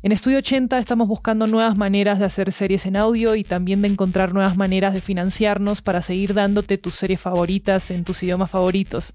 En 0.00 0.12
Estudio 0.12 0.38
80 0.38 0.78
estamos 0.78 1.08
buscando 1.08 1.48
nuevas 1.48 1.76
maneras 1.76 2.20
de 2.20 2.24
hacer 2.24 2.52
series 2.52 2.86
en 2.86 2.96
audio 2.96 3.34
y 3.34 3.42
también 3.42 3.82
de 3.82 3.88
encontrar 3.88 4.32
nuevas 4.32 4.56
maneras 4.56 4.94
de 4.94 5.00
financiarnos 5.00 5.82
para 5.82 6.02
seguir 6.02 6.34
dándote 6.34 6.78
tus 6.78 6.94
series 6.94 7.20
favoritas 7.20 7.90
en 7.90 8.04
tus 8.04 8.22
idiomas 8.22 8.48
favoritos. 8.48 9.12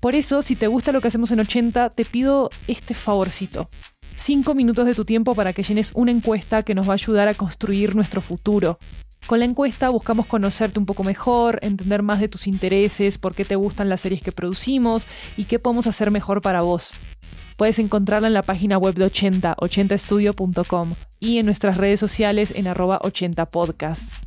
Por 0.00 0.16
eso, 0.16 0.42
si 0.42 0.56
te 0.56 0.66
gusta 0.66 0.90
lo 0.90 1.00
que 1.00 1.06
hacemos 1.06 1.30
en 1.30 1.38
80, 1.38 1.90
te 1.90 2.04
pido 2.04 2.50
este 2.66 2.94
favorcito. 2.94 3.68
5 4.16 4.56
minutos 4.56 4.86
de 4.86 4.94
tu 4.94 5.04
tiempo 5.04 5.36
para 5.36 5.52
que 5.52 5.62
llenes 5.62 5.92
una 5.94 6.10
encuesta 6.10 6.64
que 6.64 6.74
nos 6.74 6.88
va 6.88 6.94
a 6.94 6.94
ayudar 6.94 7.28
a 7.28 7.34
construir 7.34 7.94
nuestro 7.94 8.20
futuro. 8.20 8.78
Con 9.26 9.38
la 9.38 9.46
encuesta 9.46 9.88
buscamos 9.88 10.26
conocerte 10.26 10.78
un 10.78 10.84
poco 10.84 11.02
mejor, 11.02 11.58
entender 11.62 12.02
más 12.02 12.20
de 12.20 12.28
tus 12.28 12.46
intereses, 12.46 13.16
por 13.16 13.34
qué 13.34 13.46
te 13.46 13.56
gustan 13.56 13.88
las 13.88 14.02
series 14.02 14.22
que 14.22 14.32
producimos 14.32 15.06
y 15.38 15.44
qué 15.44 15.58
podemos 15.58 15.86
hacer 15.86 16.10
mejor 16.10 16.42
para 16.42 16.60
vos. 16.60 16.92
Puedes 17.56 17.78
encontrarla 17.78 18.28
en 18.28 18.34
la 18.34 18.42
página 18.42 18.76
web 18.76 18.94
de 18.94 19.06
80, 19.06 19.56
80estudio.com 19.56 20.92
y 21.20 21.38
en 21.38 21.46
nuestras 21.46 21.78
redes 21.78 22.00
sociales 22.00 22.52
en 22.54 22.66
arroba 22.66 22.98
80podcasts. 23.00 24.26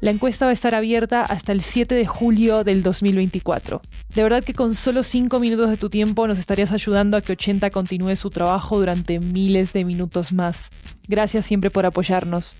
La 0.00 0.10
encuesta 0.10 0.44
va 0.44 0.50
a 0.50 0.52
estar 0.52 0.74
abierta 0.74 1.22
hasta 1.22 1.52
el 1.52 1.62
7 1.62 1.94
de 1.94 2.06
julio 2.06 2.62
del 2.62 2.82
2024. 2.82 3.80
De 4.14 4.22
verdad 4.22 4.44
que 4.44 4.52
con 4.52 4.74
solo 4.74 5.02
5 5.02 5.40
minutos 5.40 5.70
de 5.70 5.78
tu 5.78 5.88
tiempo 5.88 6.28
nos 6.28 6.38
estarías 6.38 6.70
ayudando 6.70 7.16
a 7.16 7.22
que 7.22 7.32
80 7.32 7.70
continúe 7.70 8.14
su 8.14 8.28
trabajo 8.30 8.78
durante 8.78 9.18
miles 9.18 9.72
de 9.72 9.86
minutos 9.86 10.32
más. 10.32 10.68
Gracias 11.08 11.46
siempre 11.46 11.70
por 11.70 11.86
apoyarnos. 11.86 12.56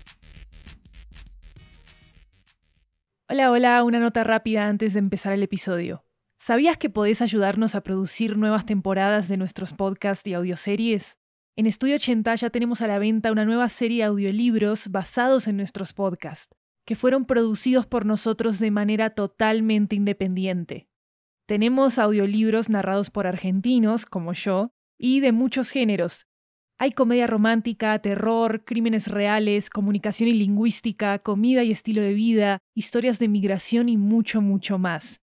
Hola, 3.29 3.51
hola, 3.51 3.83
una 3.83 3.99
nota 3.99 4.23
rápida 4.23 4.69
antes 4.69 4.93
de 4.93 4.99
empezar 4.99 5.33
el 5.33 5.43
episodio. 5.43 6.05
¿Sabías 6.39 6.77
que 6.77 6.89
podés 6.89 7.21
ayudarnos 7.21 7.75
a 7.75 7.81
producir 7.81 8.37
nuevas 8.37 8.65
temporadas 8.65 9.27
de 9.27 9.35
nuestros 9.35 9.73
podcasts 9.73 10.25
y 10.27 10.33
audioseries? 10.33 11.17
En 11.57 11.65
Estudio 11.65 11.95
80 11.95 12.33
ya 12.35 12.49
tenemos 12.51 12.81
a 12.81 12.87
la 12.87 12.99
venta 12.99 13.33
una 13.33 13.43
nueva 13.43 13.67
serie 13.67 13.97
de 13.97 14.03
audiolibros 14.05 14.87
basados 14.91 15.49
en 15.49 15.57
nuestros 15.57 15.91
podcasts, 15.91 16.55
que 16.85 16.95
fueron 16.95 17.25
producidos 17.25 17.85
por 17.85 18.05
nosotros 18.05 18.59
de 18.59 18.71
manera 18.71 19.09
totalmente 19.09 19.97
independiente. 19.97 20.87
Tenemos 21.47 21.99
audiolibros 21.99 22.69
narrados 22.69 23.09
por 23.09 23.27
argentinos, 23.27 24.05
como 24.05 24.31
yo, 24.31 24.71
y 24.97 25.19
de 25.19 25.33
muchos 25.33 25.69
géneros. 25.71 26.26
Hay 26.79 26.91
comedia 26.91 27.25
romántica, 27.25 27.97
terror, 27.99 28.63
crímenes 28.63 29.07
reales, 29.07 29.71
comunicación 29.71 30.29
y 30.29 30.33
lingüística, 30.33 31.17
comida 31.17 31.63
y 31.63 31.71
estilo 31.71 32.03
de 32.03 32.13
vida, 32.13 32.59
historias 32.75 33.17
de 33.17 33.27
migración 33.27 33.89
y 33.89 33.97
mucho, 33.97 34.41
mucho 34.41 34.77
más. 34.77 35.19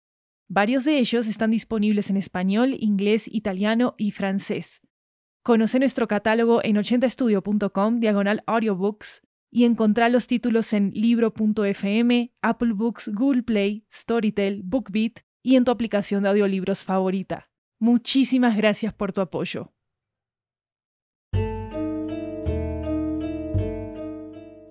Varios 0.48 0.84
de 0.84 0.98
ellos 0.98 1.28
están 1.28 1.50
disponibles 1.50 2.08
en 2.08 2.16
español, 2.16 2.74
inglés, 2.78 3.28
italiano 3.30 3.94
y 3.98 4.12
francés. 4.12 4.80
Conoce 5.42 5.78
nuestro 5.78 6.08
catálogo 6.08 6.64
en 6.64 6.76
80estudio.com 6.76 8.00
diagonal 8.00 8.42
audiobooks 8.46 9.20
y 9.50 9.64
encontrá 9.64 10.08
los 10.08 10.26
títulos 10.28 10.72
en 10.72 10.90
libro.fm, 10.94 12.32
Apple 12.40 12.72
Books, 12.72 13.10
Google 13.12 13.42
Play, 13.42 13.84
Storytel, 13.92 14.62
BookBeat 14.62 15.20
y 15.42 15.56
en 15.56 15.64
tu 15.64 15.70
aplicación 15.70 16.22
de 16.22 16.30
audiolibros 16.30 16.86
favorita. 16.86 17.50
Muchísimas 17.78 18.56
gracias 18.56 18.94
por 18.94 19.12
tu 19.12 19.20
apoyo. 19.20 19.72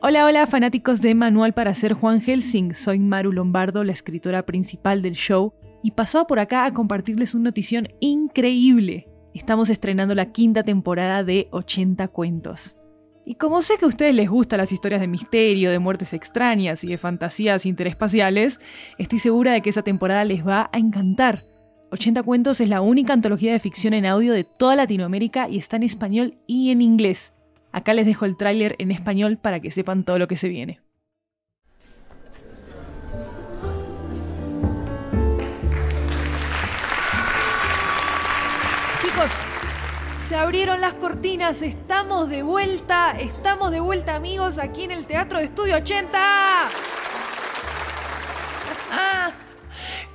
Hola, 0.04 0.26
hola 0.26 0.48
fanáticos 0.48 1.00
de 1.00 1.14
Manual 1.14 1.54
para 1.54 1.76
ser 1.76 1.94
Juan 1.94 2.22
Helsing. 2.22 2.74
Soy 2.74 2.98
Maru 2.98 3.32
Lombardo, 3.32 3.84
la 3.84 3.92
escritora 3.92 4.48
principal 4.48 5.04
del 5.04 5.14
show 5.14 5.54
y 5.84 5.92
pasaba 5.92 6.26
por 6.26 6.40
acá 6.40 6.66
a 6.66 6.72
compartirles 6.74 7.36
una 7.36 7.52
notición 7.52 7.88
increíble. 8.00 9.08
Estamos 9.36 9.70
estrenando 9.70 10.16
la 10.16 10.32
quinta 10.32 10.64
temporada 10.64 11.24
de 11.24 11.50
80 11.52 12.08
cuentos. 12.08 12.80
Y 13.28 13.36
como 13.36 13.62
sé 13.62 13.76
que 13.78 13.86
a 13.86 13.90
ustedes 13.90 14.16
les 14.16 14.28
gustan 14.28 14.58
las 14.58 14.72
historias 14.72 15.02
de 15.02 15.08
misterio, 15.08 15.70
de 15.70 15.78
muertes 15.78 16.14
extrañas 16.14 16.84
y 16.84 16.88
de 16.88 16.98
fantasías 16.98 17.68
interespaciales, 17.68 18.60
estoy 18.98 19.20
segura 19.20 19.54
de 19.54 19.62
que 19.62 19.70
esa 19.70 19.84
temporada 19.84 20.25
les 20.25 20.44
va 20.46 20.72
a 20.74 20.80
encantar. 20.80 21.44
80 21.92 22.24
cuentos 22.24 22.59
es 22.59 22.70
la 22.70 22.81
única 22.81 23.14
antología 23.14 23.52
de 23.54 23.59
ficción 23.59 23.94
en 23.94 24.08
audio 24.08 24.34
de 24.34 24.46
toda 24.46 24.75
Latinoamérica 24.75 25.48
y 25.48 25.59
está 25.59 25.75
en 25.75 25.84
español 25.84 26.40
y 26.48 26.72
en 26.72 26.81
inglés. 26.81 27.34
Acá 27.72 27.94
les 27.94 28.06
dejo 28.06 28.26
el 28.26 28.38
tráiler 28.38 28.76
en 28.80 28.92
español 28.92 29.38
para 29.38 29.59
que 29.59 29.72
sepan 29.72 30.04
todo 30.04 30.20
lo 30.20 30.28
que 30.28 30.36
se 30.36 30.50
viene. 30.50 30.82
se 40.31 40.36
abrieron 40.38 40.81
las 40.81 40.94
cortinas, 40.94 41.62
estamos 41.62 42.30
de 42.30 42.42
vuelta, 42.42 43.12
estamos 43.20 43.70
de 43.70 43.81
vuelta 43.81 44.16
amigos 44.16 44.58
aquí 44.58 44.84
en 44.84 44.92
el 44.92 45.06
Teatro 45.06 45.40
de 45.40 45.44
Estudio 45.44 45.76
80. 45.76 46.18
Ah, 48.94 49.31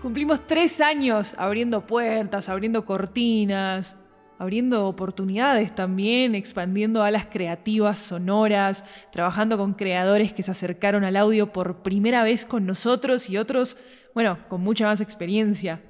cumplimos 0.00 0.47
tres 0.47 0.81
años 0.81 1.34
abriendo 1.37 1.87
puertas, 1.87 2.49
abriendo 2.49 2.84
cortinas, 2.84 3.99
abriendo 4.38 4.86
oportunidades 4.86 5.74
también, 5.74 6.34
expandiendo 6.34 7.02
alas 7.02 7.26
creativas, 7.26 7.98
sonoras, 7.98 8.84
trabajando 9.12 9.56
con 9.56 9.74
creadores 9.74 10.32
que 10.32 10.42
se 10.42 10.50
acercaron 10.50 11.04
al 11.04 11.16
audio 11.16 11.52
por 11.52 11.82
primera 11.82 12.22
vez 12.22 12.44
con 12.44 12.66
nosotros 12.66 13.30
y 13.30 13.38
otros, 13.38 13.76
bueno, 14.14 14.38
con 14.48 14.60
mucha 14.60 14.86
más 14.86 15.00
experiencia. 15.00 15.80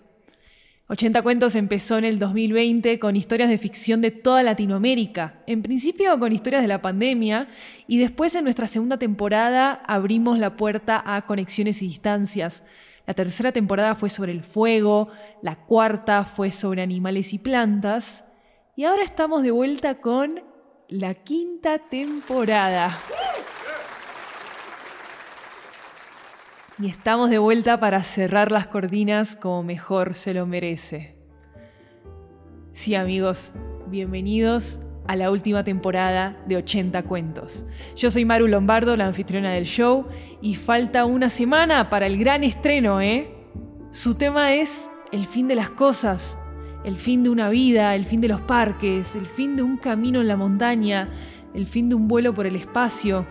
80 0.88 1.22
Cuentos 1.22 1.56
empezó 1.56 1.98
en 1.98 2.04
el 2.04 2.20
2020 2.20 3.00
con 3.00 3.16
historias 3.16 3.48
de 3.48 3.58
ficción 3.58 4.00
de 4.00 4.12
toda 4.12 4.44
Latinoamérica, 4.44 5.42
en 5.48 5.60
principio 5.60 6.16
con 6.20 6.32
historias 6.32 6.62
de 6.62 6.68
la 6.68 6.80
pandemia 6.80 7.48
y 7.88 7.98
después 7.98 8.36
en 8.36 8.44
nuestra 8.44 8.68
segunda 8.68 8.96
temporada 8.96 9.82
abrimos 9.88 10.38
la 10.38 10.56
puerta 10.56 11.02
a 11.04 11.26
conexiones 11.26 11.82
y 11.82 11.88
distancias. 11.88 12.62
La 13.04 13.14
tercera 13.14 13.50
temporada 13.50 13.96
fue 13.96 14.10
sobre 14.10 14.30
el 14.30 14.44
fuego, 14.44 15.08
la 15.42 15.56
cuarta 15.56 16.24
fue 16.24 16.52
sobre 16.52 16.82
animales 16.82 17.32
y 17.32 17.38
plantas 17.40 18.25
y 18.76 18.84
ahora 18.84 19.03
estamos 19.03 19.42
de 19.42 19.50
vuelta 19.50 19.94
con 20.03 20.42
la 20.88 21.14
quinta 21.14 21.78
temporada. 21.78 22.97
Y 26.78 26.88
estamos 26.88 27.31
de 27.31 27.38
vuelta 27.38 27.81
para 27.81 28.03
cerrar 28.03 28.53
las 28.53 28.66
cortinas 28.66 29.34
como 29.34 29.62
mejor 29.62 30.12
se 30.12 30.34
lo 30.34 30.44
merece. 30.47 31.16
Sí 32.72 32.94
amigos, 32.94 33.54
bienvenidos 33.87 34.81
a 35.06 35.16
la 35.16 35.31
última 35.31 35.64
temporada 35.64 36.37
de 36.47 36.58
80 36.58 37.03
cuentos. 37.04 37.64
Yo 37.97 38.10
soy 38.10 38.26
Maru 38.26 38.47
Lombardo, 38.47 38.94
la 38.98 39.06
anfitriona 39.06 39.53
del 39.53 39.64
show, 39.64 40.06
y 40.43 40.54
falta 40.54 41.06
una 41.06 41.31
semana 41.31 41.88
para 41.88 42.06
el 42.06 42.19
gran 42.19 42.44
estreno, 42.44 43.00
¿eh? 43.00 43.34
Su 43.91 44.19
tema 44.19 44.53
es 44.53 44.91
el 45.12 45.25
fin 45.25 45.48
de 45.48 45.54
las 45.54 45.70
cosas, 45.70 46.38
el 46.86 46.97
fin 46.97 47.24
de 47.24 47.30
una 47.30 47.48
vida, 47.48 47.97
el 47.97 48.04
fin 48.04 48.20
de 48.20 48.28
los 48.28 48.41
parques, 48.41 49.16
el 49.16 49.26
fin 49.26 49.56
de 49.56 49.62
un 49.62 49.76
camino 49.76 50.20
en 50.20 50.28
la 50.28 50.36
montaña, 50.36 51.08
el 51.52 51.66
fin 51.66 51.88
de 51.88 51.97
un 51.97 52.06
vuelo 52.06 52.32
por 52.32 52.47
el 52.47 52.54
espacio, 52.54 53.26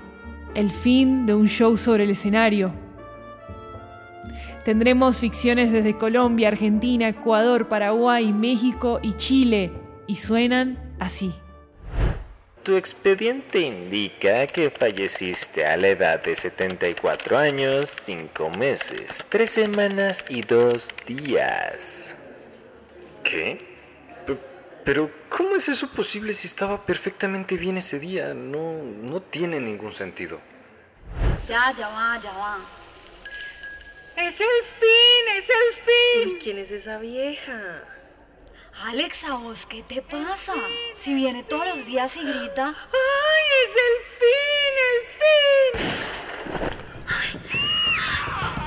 el 0.54 0.70
fin 0.70 1.26
de 1.26 1.36
un 1.36 1.48
show 1.48 1.78
sobre 1.78 2.04
el 2.04 2.10
escenario. 2.10 2.74
Tendremos 4.66 5.22
ficciones 5.22 5.72
desde 5.72 5.96
Colombia, 5.96 6.50
Argentina, 6.50 7.08
Ecuador, 7.08 7.70
Paraguay, 7.70 8.34
México 8.34 9.00
y 9.02 9.16
Chile. 9.16 9.72
Y 10.06 10.16
suenan 10.16 10.78
así. 11.00 11.34
Tu 12.64 12.76
expediente 12.76 13.62
indica 13.62 14.48
que 14.48 14.70
falleciste 14.70 15.66
a 15.66 15.78
la 15.78 15.90
edad 15.90 16.22
de 16.22 16.36
74 16.36 17.38
años, 17.38 17.90
5 17.90 18.50
meses, 18.58 19.24
3 19.30 19.50
semanas 19.50 20.26
y 20.28 20.42
2 20.42 20.94
días. 21.08 22.18
¿Qué? 23.26 23.58
pero, 24.86 25.10
¿cómo 25.30 25.56
es 25.56 25.68
eso 25.68 25.90
posible 25.90 26.36
si 26.36 26.46
estaba 26.46 26.86
perfectamente 26.86 27.58
bien 27.58 27.76
ese 27.76 28.00
día? 28.00 28.36
No, 28.36 28.84
no 28.84 29.20
tiene 29.20 29.60
ningún 29.60 29.92
sentido. 29.92 30.40
Ya, 31.50 31.74
ya 31.76 31.88
va, 31.88 32.22
ya 32.22 32.32
va. 32.34 32.58
¡Es 34.16 34.40
el 34.40 34.64
fin! 34.80 35.38
¡Es 35.38 35.50
el 35.50 35.74
fin! 35.84 36.36
¿Y 36.36 36.40
quién 36.40 36.60
es 36.60 36.70
esa 36.70 37.00
vieja? 37.00 37.84
Alexa, 38.84 39.34
vos 39.34 39.66
qué 39.66 39.82
te 39.82 40.04
pasa? 40.04 40.54
Si 40.96 41.16
viene 41.16 41.44
todos 41.44 41.66
los 41.66 41.86
días 41.88 42.16
y 42.18 42.22
grita. 42.22 42.68
¡Ay, 42.68 43.46
es 43.64 43.72
el 43.88 43.96
fin! 44.20 44.74
¡El 44.92 45.02
fin! 45.20 46.76
Ay, 47.08 47.30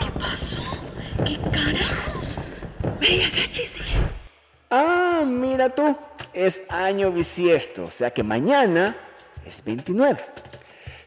¿Qué 0.00 0.11
pasó? 0.19 0.62
¿Qué 1.25 1.38
carajos? 1.56 2.26
Ve, 3.00 3.25
agáchese. 3.25 3.78
Es 6.32 6.62
año 6.68 7.10
bisiesto, 7.10 7.84
o 7.84 7.90
sea 7.90 8.10
que 8.10 8.22
mañana 8.22 8.96
es 9.46 9.62
29. 9.64 10.18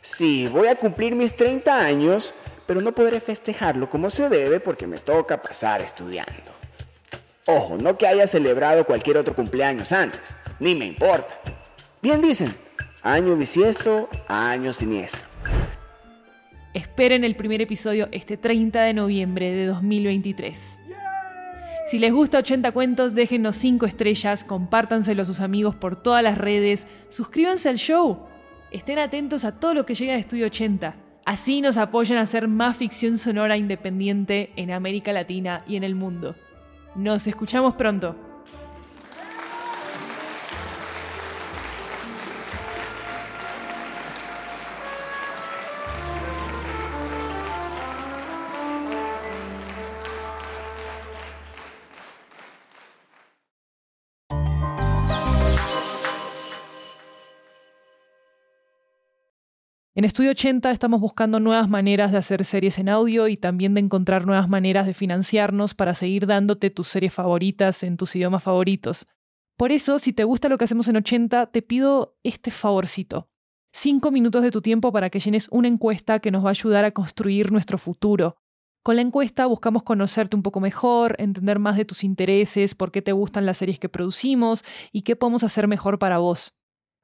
Si 0.01 0.47
voy 0.47 0.67
a 0.67 0.75
cumplir 0.75 1.15
mis 1.15 1.35
30 1.35 1.75
años, 1.75 2.33
pero 2.65 2.81
no 2.81 2.91
podré 2.91 3.19
festejarlo 3.19 3.89
como 3.89 4.09
se 4.09 4.29
debe 4.29 4.59
porque 4.59 4.87
me 4.87 4.97
toca 4.97 5.41
pasar 5.41 5.81
estudiando. 5.81 6.51
Ojo, 7.45 7.77
no 7.77 7.97
que 7.97 8.07
haya 8.07 8.27
celebrado 8.27 8.85
cualquier 8.85 9.17
otro 9.17 9.35
cumpleaños 9.35 9.91
antes, 9.91 10.35
ni 10.59 10.75
me 10.75 10.85
importa. 10.85 11.39
Bien 12.01 12.21
dicen, 12.21 12.55
Año 13.03 13.35
bisiesto, 13.35 14.07
año 14.27 14.71
siniestro. 14.73 15.21
Esperen 16.75 17.23
el 17.23 17.35
primer 17.35 17.59
episodio 17.59 18.07
este 18.11 18.37
30 18.37 18.79
de 18.83 18.93
noviembre 18.93 19.49
de 19.49 19.65
2023. 19.65 20.77
Si 21.91 21.99
les 21.99 22.13
gusta 22.13 22.37
80 22.37 22.71
cuentos, 22.71 23.15
déjenos 23.15 23.57
5 23.57 23.85
estrellas, 23.85 24.45
compártanselo 24.45 25.23
a 25.23 25.25
sus 25.25 25.41
amigos 25.41 25.75
por 25.75 26.01
todas 26.01 26.23
las 26.23 26.37
redes, 26.37 26.87
suscríbanse 27.09 27.67
al 27.67 27.75
show. 27.75 28.27
Estén 28.71 28.97
atentos 28.97 29.43
a 29.43 29.59
todo 29.59 29.73
lo 29.73 29.85
que 29.85 29.93
llega 29.93 30.13
de 30.13 30.19
Estudio 30.19 30.45
80. 30.45 30.95
Así 31.25 31.59
nos 31.59 31.75
apoyan 31.75 32.17
a 32.17 32.21
hacer 32.21 32.47
más 32.47 32.77
ficción 32.77 33.17
sonora 33.17 33.57
independiente 33.57 34.53
en 34.55 34.71
América 34.71 35.11
Latina 35.11 35.65
y 35.67 35.75
en 35.75 35.83
el 35.83 35.95
mundo. 35.95 36.37
Nos 36.95 37.27
escuchamos 37.27 37.75
pronto. 37.75 38.30
En 59.93 60.05
Estudio 60.05 60.31
80 60.31 60.71
estamos 60.71 61.01
buscando 61.01 61.41
nuevas 61.41 61.67
maneras 61.67 62.13
de 62.13 62.17
hacer 62.17 62.45
series 62.45 62.79
en 62.79 62.87
audio 62.87 63.27
y 63.27 63.35
también 63.35 63.73
de 63.73 63.81
encontrar 63.81 64.25
nuevas 64.25 64.47
maneras 64.47 64.85
de 64.85 64.93
financiarnos 64.93 65.73
para 65.73 65.93
seguir 65.93 66.27
dándote 66.27 66.69
tus 66.69 66.87
series 66.87 67.13
favoritas 67.13 67.83
en 67.83 67.97
tus 67.97 68.15
idiomas 68.15 68.41
favoritos. 68.41 69.05
Por 69.57 69.73
eso, 69.73 69.99
si 69.99 70.13
te 70.13 70.23
gusta 70.23 70.47
lo 70.47 70.57
que 70.57 70.63
hacemos 70.63 70.87
en 70.87 70.95
80, 70.95 71.47
te 71.47 71.61
pido 71.61 72.15
este 72.23 72.51
favorcito. 72.51 73.27
Cinco 73.73 74.11
minutos 74.11 74.43
de 74.43 74.51
tu 74.51 74.61
tiempo 74.61 74.93
para 74.93 75.09
que 75.09 75.19
llenes 75.19 75.49
una 75.51 75.67
encuesta 75.67 76.19
que 76.19 76.31
nos 76.31 76.45
va 76.45 76.47
a 76.47 76.51
ayudar 76.51 76.85
a 76.85 76.91
construir 76.91 77.51
nuestro 77.51 77.77
futuro. 77.77 78.37
Con 78.83 78.95
la 78.95 79.01
encuesta 79.01 79.45
buscamos 79.45 79.83
conocerte 79.83 80.37
un 80.37 80.41
poco 80.41 80.61
mejor, 80.61 81.17
entender 81.19 81.59
más 81.59 81.75
de 81.75 81.83
tus 81.83 82.05
intereses, 82.05 82.75
por 82.75 82.93
qué 82.93 83.01
te 83.01 83.11
gustan 83.11 83.45
las 83.45 83.57
series 83.57 83.77
que 83.77 83.89
producimos 83.89 84.63
y 84.93 85.01
qué 85.01 85.17
podemos 85.17 85.43
hacer 85.43 85.67
mejor 85.67 85.99
para 85.99 86.19
vos. 86.19 86.55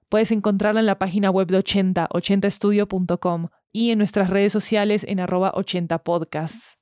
Puedes 0.10 0.32
encontrarla 0.32 0.80
en 0.80 0.86
la 0.86 1.00
página 1.00 1.30
web 1.30 1.48
de 1.48 1.58
80, 1.58 2.08
80estudio.com 2.10 3.48
y 3.74 3.92
en 3.92 3.98
nuestras 3.98 4.30
redes 4.30 4.54
sociales 4.54 5.06
en 5.08 5.20
arroba 5.20 5.52
80podcasts. 5.54 6.78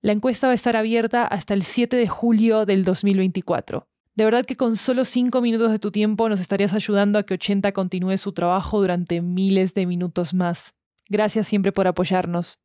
La 0.00 0.12
encuesta 0.12 0.46
va 0.46 0.52
a 0.52 0.54
estar 0.54 0.76
abierta 0.76 1.26
hasta 1.26 1.54
el 1.54 1.62
7 1.62 1.96
de 1.96 2.06
julio 2.06 2.66
del 2.66 2.84
2024. 2.84 3.88
De 4.14 4.24
verdad 4.24 4.44
que 4.44 4.56
con 4.56 4.76
solo 4.76 5.04
5 5.04 5.40
minutos 5.40 5.72
de 5.72 5.78
tu 5.78 5.90
tiempo 5.90 6.28
nos 6.28 6.40
estarías 6.40 6.72
ayudando 6.72 7.18
a 7.18 7.24
que 7.24 7.34
80 7.34 7.72
continúe 7.72 8.16
su 8.16 8.32
trabajo 8.32 8.80
durante 8.80 9.20
miles 9.22 9.74
de 9.74 9.86
minutos 9.86 10.34
más. 10.34 10.74
Gracias 11.08 11.48
siempre 11.48 11.72
por 11.72 11.88
apoyarnos. 11.88 12.60